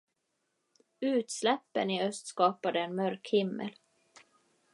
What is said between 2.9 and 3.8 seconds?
mörk himmel.